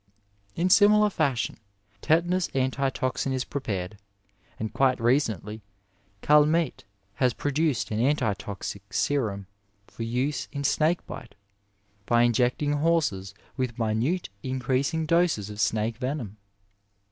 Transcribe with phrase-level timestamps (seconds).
[0.55, 1.57] In similar fashion
[2.01, 3.99] tetanus antitoxin is prepared;
[4.59, 5.61] and quite recently
[6.23, 6.85] Calmette
[7.17, 9.45] has produced an antitoxic serum
[9.85, 11.35] for use in snake bite,
[12.07, 16.37] by injecting horses with minute in creasing doses of snake venom.